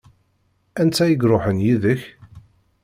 [0.81, 2.01] Anta i iṛuḥen yid-k?